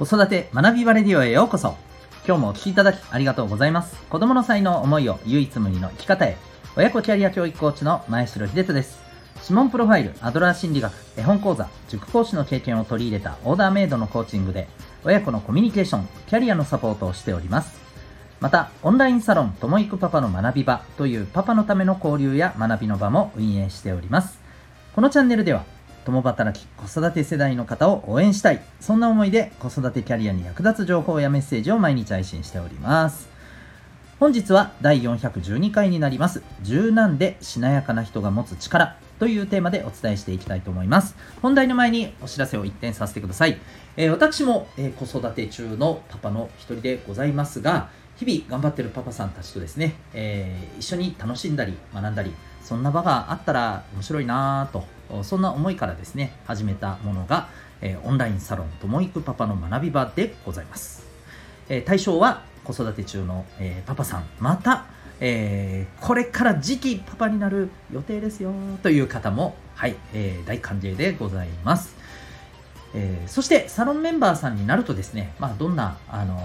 [0.00, 1.76] 子育て学びバレディオへようこそ。
[2.26, 4.02] 今日もお聴きいただきありがとうございます。
[4.08, 6.38] 子供の才能思いを唯一無二の生き方へ。
[6.74, 8.98] 親子キャリア教育コーチの前城秀人です。
[9.42, 14.68] 指紋プロファイルアドラー心理学絵本講座塾講師の経験を取り入れたオーダーメイドのコーチングで
[15.04, 17.78] 親子のコミュニケーションキャリアのサポートをしております。
[18.40, 24.40] また、オンラインサロン、ともいくパパの学び場というパパのための交流や学びの場も運営しております。
[24.94, 25.64] このチャンネルでは、
[26.04, 28.62] 共働き子育て世代の方を応援したい。
[28.80, 33.28] そんな思いで子育てキャリアに役立つ情報やメッセージを毎日配信しております。
[34.18, 36.42] 本日は第412回になります。
[36.62, 41.14] 柔軟でしなやかな人が持つ力というテーマでお伝えしていきたいと思います。
[41.42, 43.58] 本題の前にお知らせを一点させてください、
[43.96, 54.84] えー、私も、えー、子育て中のパパの一人でございますが日々頑張ってるパパさんたちとですね、えー、一緒に楽しんだり学んだりそんな場があったら面白いなぁと
[55.22, 57.48] そんな思いからですね、始めたものが、
[57.80, 61.06] えー、オンラインサロンともいくパパの学び場でございます。
[61.68, 64.86] えー、対象は子育て中の、えー、パパさん、また、
[65.20, 68.52] え、これから次期パパになる予定ですよ
[68.82, 71.94] という方も、はい、え、大歓迎でございます。
[72.94, 76.38] え、そしてサロンメンバーさんになるとですね、まあ、どんな、あの、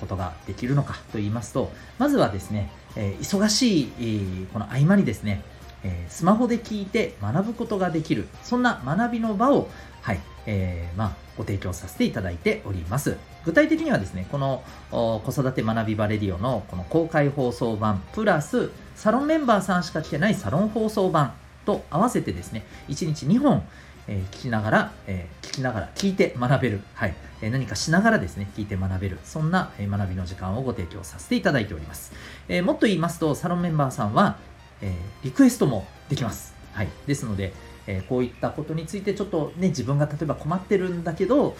[0.00, 5.42] ことができるのかと言いますと、まずはですね、え、忙しい、この合間にですね、
[5.82, 9.68] えー、スマホで聞いて学ぶことができる、そんな学びの場を、
[10.02, 13.16] はい、えー、まあ、ご提供させていただいております。
[13.44, 21.32] 具体的にはですね、この子育て学びバレディオのこの公開放送版プラス、サロンメンバーさんしか聞けないサロン放送版
[21.64, 23.62] と合わせてですね、1日2本、
[24.08, 32.12] え、聞きながら、え、聞きながら、聞いて学べる、はい、え、何かしながらですね、聞いて学べる、そんな、え学びの時間をご提供させていただいております。
[32.48, 34.36] えもっと言いますと、サロンメンバーさんは、
[34.82, 36.54] えー、リクエストもできます。
[36.72, 36.88] はい。
[37.06, 37.52] ですので、
[37.86, 41.56] えー、こういったことについてちょっとね、自分が例えば困ってるんだけど、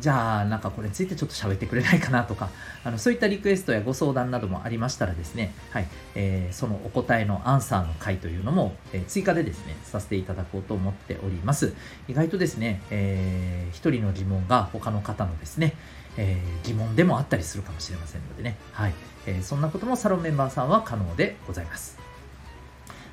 [0.00, 2.48] じゃあなんかこれについてちょっと喋ってくれないかなとか、
[2.82, 11.74] あのそういったリクエストやご相談などもありましたらですね、はい、えー、そのお答えのアンサーの回というのも、えー、追加でですね、させていただこうと思っております。
[12.08, 15.74] 意外とですね、えー、一人の疑問が他の方のですね、
[16.16, 18.94] えー、疑問でもあったりするかもしれませんのでね、はい、
[19.26, 22.09] えー、そんなこともサロンメンバーさんは可能でございます。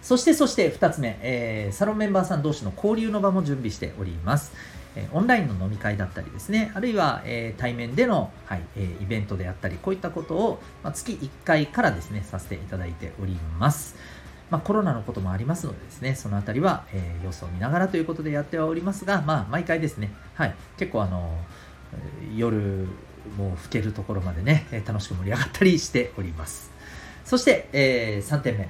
[0.08, 4.54] そしてそして2つ目、えー、サロンメンバーさん同士の交流の場も準備しております。
[4.96, 13.98] えオンラインの飲み会だったりですね、あるいは、えー、対面での、はいえー、イベントであったり、こういったことを、まあ、月1回からですね、させていただいております。
[14.50, 21.38] まあ、コロナのこともありますのでですね、そのあたりは、えー、様子を見ながらということでやってはおりますが、まあ、毎回ですね、はい、結構あの、
[22.38, 22.88] 夜
[23.38, 26.72] もう更けるところまでね、楽しく盛り上がったりしております。
[27.26, 28.70] そして、えー、3点目。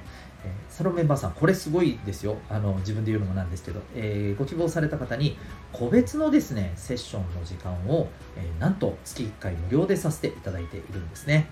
[0.78, 2.36] サロメンバーさん、これすごいですよ。
[2.48, 5.36] あの、自分で言うのもなんですけど、えー、ご希望された方に、
[5.72, 8.06] 個別のですね、セッションの時間を、
[8.36, 11.48] えー、なんと月1回無料でさせていただいているんですね。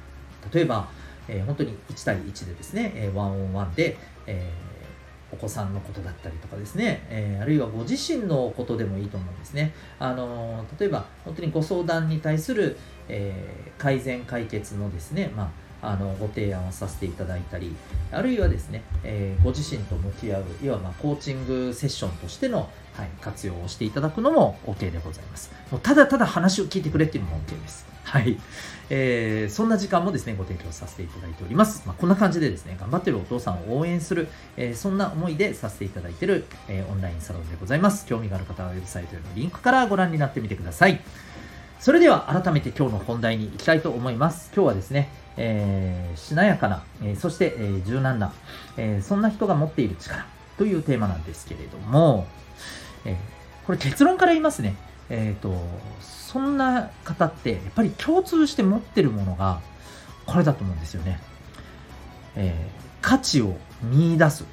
[0.54, 0.88] 例えば、
[1.26, 3.96] え本当に1対1でですね、えワンオンワンで、
[4.28, 4.48] え
[5.32, 9.74] お子さんのことだったりとかですね、えー、あるいはご自身のことでもいいと思うんですね。
[9.98, 12.76] あの例えば、本当にご相談に対する、
[13.08, 17.74] えー、改善解決のですね、まああのご提案をさせていただいたり
[18.10, 25.52] あるいはですね、えー、ご自身と向き合ういわばコーチングセッションとしての、はい、活用をしていただくのも OK でございます。
[25.70, 27.86] もうただただ話を聞いてくれっていうのも OK です。
[28.02, 28.38] はい、
[28.88, 38.06] えー、そんな時間もですねご提供させていただいております、まあ、こんな感じでですね頑張ってるお父さんを応援する、えー、そんな思いでさせていただいている、えー、オンラインサロンでございます。
[38.06, 41.00] 興味がある方はウェブサイトへのリンクからご覧になってみてください。
[41.80, 44.50] それでは改めて今日の本題に行きたいと思います。
[44.54, 48.32] 今日はですねえー、しなやかな、えー、そして、えー、柔軟な、
[48.76, 50.24] えそんな人が持っている力
[50.56, 52.26] というテーマなんですけれども、
[53.04, 53.16] え
[53.66, 54.76] これ結論から言いますね。
[55.10, 55.54] えっ、と、
[56.00, 59.60] そんな方ってやっぱり共通して持ってるものが
[60.24, 61.20] これだと思うんですよね。
[62.36, 62.54] え
[63.02, 64.44] 価値を見出す。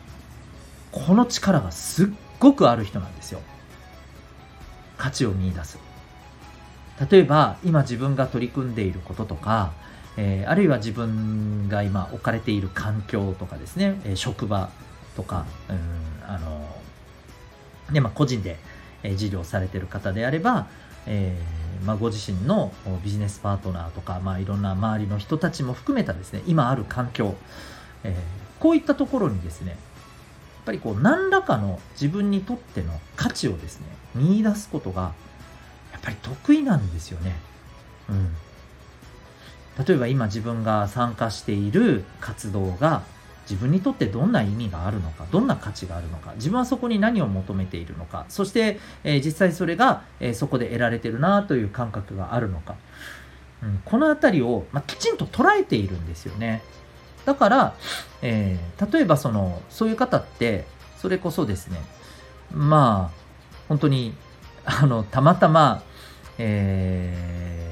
[0.92, 2.08] この力がすっ
[2.40, 3.42] ごくある人なんですよ。
[4.98, 5.80] 価値を見出す。
[7.10, 9.74] 例えば今自分が取り組んでいることとか
[10.18, 14.70] えー、あるいは自分が今置かれている環境とかですね、えー、職場
[15.16, 16.68] とか、うんあの
[17.92, 18.58] ねまあ、個人で、
[19.04, 20.68] えー、事業されている方であれば、
[21.08, 22.72] えーまあ、ご自身の
[23.04, 27.36] ビジネスパートナーとか、まあ、いろんな周りの人たちも含めたですね今ある環境、
[28.04, 29.80] えー、こういったところにですねやっ
[30.66, 35.14] ぱりこう何らかの自分にとっての価値をですね見出すことが
[35.92, 37.36] やっぱり得意なんですよね。
[38.10, 38.34] うん
[39.78, 43.04] 例えば今自分が参加している活動が
[43.50, 52.76] 自分にとってどんな意味があるのかどんな価値があるのか自分はそこに何を求めているのかそして、えー、実際それが、えー、そこで得られてるなという感覚があるのか、
[53.62, 56.62] うん、この辺りを、まあ、きちんと捉えているんですよね。
[57.26, 57.76] だから、
[58.22, 60.66] えー、例えばそのそういう方って
[60.98, 61.78] それこそですね
[62.54, 63.24] まあ
[63.70, 64.14] 本当に
[64.66, 65.84] あのたまたま、
[66.38, 67.63] えー、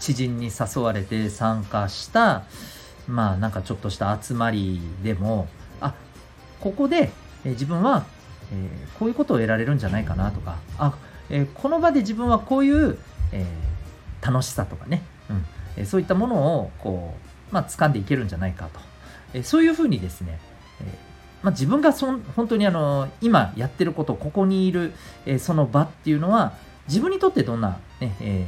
[0.00, 2.44] 知人に誘われて参加した
[3.06, 5.46] まあなんかちょっとした集まりでも
[5.80, 5.94] あ
[6.60, 7.10] ここで、
[7.44, 8.04] え自分は、
[8.52, 8.68] え、
[8.98, 10.94] こういうことを得られるんじゃないかなとかあ、
[11.30, 12.98] え、この場で自分はこういう、
[13.32, 13.46] え、
[14.20, 15.44] 楽しさとかね、うん
[15.76, 17.14] えそういったものをこ
[17.50, 18.80] う、まあ掴んでいけるんじゃないかと、
[19.32, 20.38] えそういうふうにですね、
[20.82, 20.98] え
[21.42, 24.92] まあ、自分がそん本当にあの今やってることここにいる、
[25.26, 26.52] えその場っていうのは
[26.88, 28.46] 自分にとってどんな、ねえ、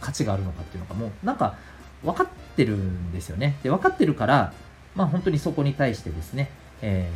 [0.00, 1.56] 価値があるのかっていうのがもうなんか
[2.02, 3.56] 分かってるんですよね。
[3.62, 4.52] で、分かってるから、
[4.94, 6.50] まあ本当にそこに対してですね、
[6.82, 7.10] え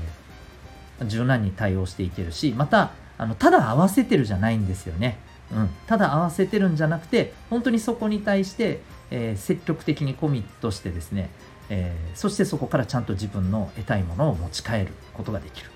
[1.00, 5.18] ー、柔軟に対応していけるし、また、あの、ただ合わせてるじゃないんですよね。
[5.52, 5.70] うん。
[5.86, 8.80] ただ合わせてるんじゃなくて、本当にそこに対して、
[9.10, 11.30] えー、積極的にコミットしてですね、
[11.68, 15.70] えー、そしてそこからちゃんと自分の得たいものを持ち帰ることができる。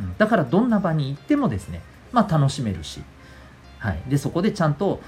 [0.00, 1.80] うん、だからどんな場に行ってもですね、
[2.12, 3.02] まあ楽しめるし、
[3.84, 4.00] はい。
[4.08, 5.02] で、そこでちゃんと、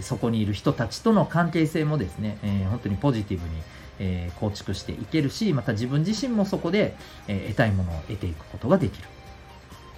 [0.00, 3.62] そこにいる人たちとの関係性もですね、えー、本当にポジティブに、
[3.98, 6.96] えー、構築していけるし、また自分自身もそこで、
[7.28, 9.06] えー、得たいものを得ていくことができる。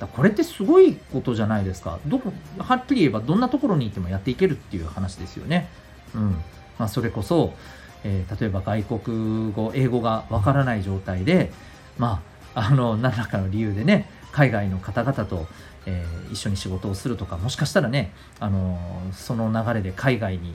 [0.01, 2.01] だこれってすごいことじゃないですか。
[2.07, 5.69] どこ、はっきり言えばどんなところにいてもやっていけるっていう話ですよね。
[6.13, 6.31] うん。
[6.77, 7.55] まあ、それこそ、
[8.03, 11.53] えー、例えば外国語、英語がわからない状態で、
[11.99, 12.21] ま
[12.55, 15.47] あ、あの、何らかの理由でね、海外の方々と、
[15.87, 20.55] えー、一緒に仕事をするとかもしかしたらね、あのー、その流れで海外に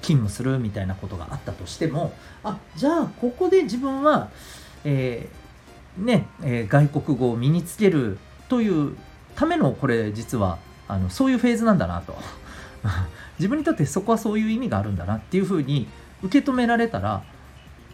[0.00, 2.12] 勤務するみたいなことがあったとしても
[2.42, 4.30] あじゃあここで自分は、
[4.84, 8.18] えー、ねえ外国語を身につける
[8.48, 8.96] という
[9.36, 10.58] ためのこれ実は
[10.88, 12.16] あのそういうフェーズなんだなと。
[13.38, 15.88] 自分にとってそこはそういう意味があるんだなっていうふうに
[16.22, 17.22] 受け止められたら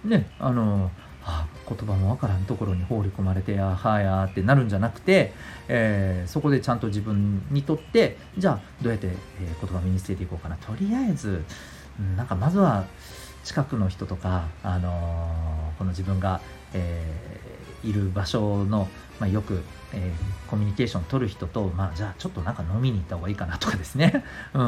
[0.04, 0.90] ねあの
[1.24, 5.32] あ言葉もわからんところに放り込まれてあはやってなるんじゃなくて、
[5.68, 10.56] えー、そこでちゃんと自分にとってじゃあどうやって、えー、言葉を身につけていこうかな。
[10.56, 11.44] とりあえず
[12.16, 12.86] なんかまずは
[13.44, 16.40] 近くの人とか、あのー、この自分が、
[16.74, 18.88] えー、いる場所の、
[19.18, 19.62] まあ、よく、
[19.92, 24.24] えー、コミュニケーション取る人と、まあ、じゃあちょっとなんか飲みに行った方がいいかなとかですね、
[24.54, 24.60] うん。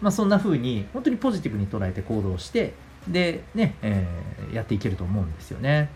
[0.00, 2.74] まあ、そんな風に本当にポジティブに捉えて行動して
[3.08, 4.06] でね、え、
[4.52, 5.90] やっていけると思うんですよね。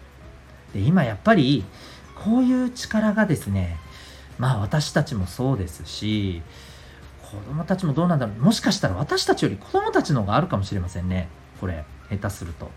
[0.72, 1.64] で今やっぱり
[2.24, 3.76] こういう力がですね
[4.38, 6.42] まあ私たちもそうですし
[7.30, 8.40] 子供たちもどうなんだろう。
[8.40, 11.28] もしかしたら私たちより子供たちの方があるかもしれませんね。
[11.60, 12.70] これ下手すると。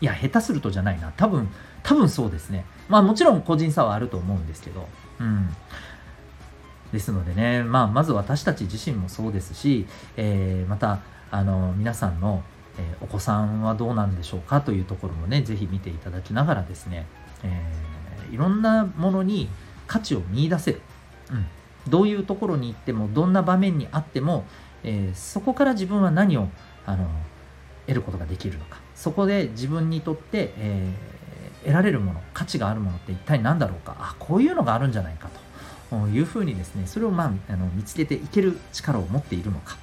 [0.00, 1.12] いや下手するとじゃないな。
[1.16, 1.48] 多分
[1.82, 2.64] 多分そうですね。
[2.88, 4.86] まあもちろん個人差はあると思うんですけど。
[5.18, 5.54] うん。
[6.92, 9.86] ですのでね、まあ、まず私たち自身もそうですし、
[10.16, 11.00] えー、また
[11.30, 12.42] あの皆さんの
[12.78, 17.06] え、お子さんはどうなんでしょうかというところもね、ぜひ見ていただきながらですね、
[17.42, 19.48] えー、いろんなものに
[19.86, 20.80] 価値を見出せる。
[21.30, 21.46] うん。
[21.90, 24.44] どういうところに行っても、どんな場面にあっても、
[24.84, 26.48] えー、そこから自分は何を、
[26.86, 27.08] あの、
[27.86, 28.78] 得ることができるのか。
[28.94, 33.96] そこで自分にとって、えー、得られるもの、価値があるものって一体何だろうか。
[33.98, 35.28] あ、こういうのがあるんじゃないか
[35.90, 39.78] というふうにですね、それをまあ、あの見つけていける力を持っているのか。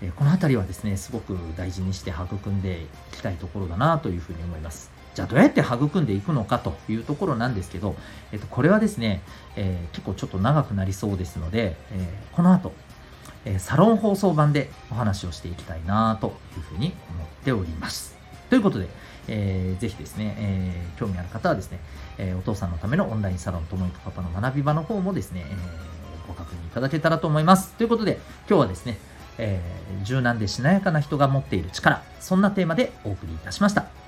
[0.00, 2.86] えこの辺りはですね、すごく大事にして育んでい
[3.16, 4.97] きたいところだなというふうに思います。
[5.18, 7.96] じゃあどうやって育んでいくのかというところなんですけど、
[8.30, 9.20] えっと、これはですね、
[9.56, 12.72] えー、結構ちょっと長くなりそうですので、えー、この後、
[13.44, 18.16] え、サロン放送版でお話をしていきたいなというふうに思っております。
[18.48, 18.86] ということで、
[19.26, 21.80] えー、ぜひですね、えー、興味ある方はですね、
[22.16, 27.72] えー、お父さんのためのオンラインサロンともいくパパの学び場の方もですね、えー、ご確認いただけたらと思います。
[27.72, 28.98] ということで、今日はですね、
[29.38, 34.07] えー、柔軟でしなやかな人が持っている力、そんなテーマでお送りいたしました。